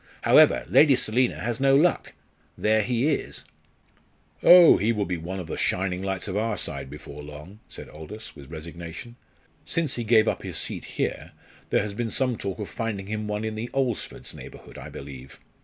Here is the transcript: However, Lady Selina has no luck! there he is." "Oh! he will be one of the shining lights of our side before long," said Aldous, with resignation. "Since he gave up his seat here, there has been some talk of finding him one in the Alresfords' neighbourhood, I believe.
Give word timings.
However, 0.23 0.65
Lady 0.67 0.95
Selina 0.95 1.35
has 1.35 1.59
no 1.59 1.75
luck! 1.75 2.13
there 2.57 2.81
he 2.81 3.07
is." 3.07 3.45
"Oh! 4.41 4.77
he 4.77 4.91
will 4.91 5.05
be 5.05 5.15
one 5.15 5.39
of 5.39 5.45
the 5.45 5.59
shining 5.59 6.01
lights 6.01 6.27
of 6.27 6.35
our 6.35 6.57
side 6.57 6.89
before 6.89 7.21
long," 7.21 7.59
said 7.69 7.87
Aldous, 7.87 8.35
with 8.35 8.49
resignation. 8.49 9.15
"Since 9.63 9.97
he 9.97 10.03
gave 10.03 10.27
up 10.27 10.41
his 10.41 10.57
seat 10.57 10.85
here, 10.85 11.33
there 11.69 11.83
has 11.83 11.93
been 11.93 12.09
some 12.09 12.35
talk 12.35 12.57
of 12.57 12.67
finding 12.67 13.05
him 13.05 13.27
one 13.27 13.43
in 13.45 13.53
the 13.53 13.69
Alresfords' 13.75 14.33
neighbourhood, 14.33 14.75
I 14.75 14.89
believe. 14.89 15.39